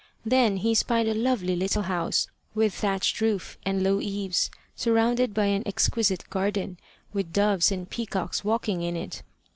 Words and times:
Then 0.25 0.57
he 0.57 0.73
spied 0.73 1.07
a 1.07 1.13
lovely 1.13 1.55
little 1.55 1.83
house, 1.83 2.25
with 2.55 2.73
thatched 2.73 3.21
roof 3.21 3.55
and 3.67 3.83
low 3.83 3.99
eaves, 4.01 4.49
surrounded 4.75 5.31
by 5.31 5.45
an 5.45 5.61
exquisite 5.67 6.27
garden, 6.31 6.79
with 7.13 7.31
doves 7.31 7.71
and 7.71 7.87
peacocks 7.87 8.43
walking 8.43 8.81
in 8.81 8.95
it. 8.95 9.21